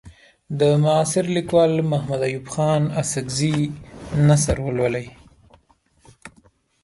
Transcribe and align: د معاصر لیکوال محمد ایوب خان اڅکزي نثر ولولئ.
د 0.59 0.61
معاصر 0.83 1.25
لیکوال 1.35 1.73
محمد 1.91 2.21
ایوب 2.27 2.45
خان 2.53 2.83
اڅکزي 2.99 3.57
نثر 4.27 4.57
ولولئ. 4.65 5.07